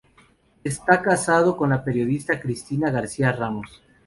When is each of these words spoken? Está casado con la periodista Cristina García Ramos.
Está 0.63 1.03
casado 1.03 1.55
con 1.55 1.69
la 1.69 1.83
periodista 1.83 2.39
Cristina 2.39 2.89
García 2.89 3.31
Ramos. 3.31 3.83